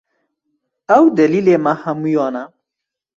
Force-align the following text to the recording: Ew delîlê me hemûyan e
Ew 0.97 1.05
delîlê 1.17 1.55
me 1.63 1.73
hemûyan 1.83 2.35
e 2.43 2.45